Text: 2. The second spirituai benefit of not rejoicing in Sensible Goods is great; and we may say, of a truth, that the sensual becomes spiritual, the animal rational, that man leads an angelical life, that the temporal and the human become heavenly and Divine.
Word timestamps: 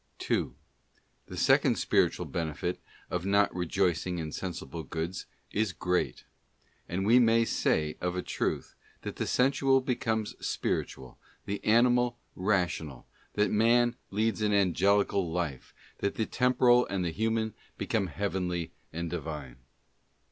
2. 0.17 0.55
The 1.27 1.37
second 1.37 1.75
spirituai 1.75 2.31
benefit 2.31 2.81
of 3.11 3.23
not 3.23 3.53
rejoicing 3.53 4.17
in 4.17 4.31
Sensible 4.31 4.81
Goods 4.81 5.27
is 5.51 5.73
great; 5.73 6.23
and 6.89 7.05
we 7.05 7.19
may 7.19 7.45
say, 7.45 7.97
of 8.01 8.15
a 8.15 8.23
truth, 8.23 8.73
that 9.03 9.17
the 9.17 9.27
sensual 9.27 9.79
becomes 9.79 10.33
spiritual, 10.43 11.19
the 11.45 11.63
animal 11.63 12.17
rational, 12.35 13.05
that 13.33 13.51
man 13.51 13.95
leads 14.09 14.41
an 14.41 14.53
angelical 14.53 15.31
life, 15.31 15.71
that 15.99 16.15
the 16.15 16.25
temporal 16.25 16.87
and 16.87 17.05
the 17.05 17.11
human 17.11 17.53
become 17.77 18.07
heavenly 18.07 18.71
and 18.91 19.07
Divine. 19.11 19.57